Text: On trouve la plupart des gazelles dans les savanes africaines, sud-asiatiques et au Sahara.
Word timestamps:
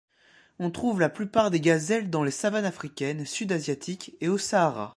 On 0.57 0.71
trouve 0.71 0.99
la 0.99 1.09
plupart 1.09 1.51
des 1.51 1.59
gazelles 1.61 2.09
dans 2.09 2.23
les 2.23 2.31
savanes 2.31 2.65
africaines, 2.65 3.23
sud-asiatiques 3.23 4.15
et 4.19 4.29
au 4.29 4.39
Sahara. 4.39 4.89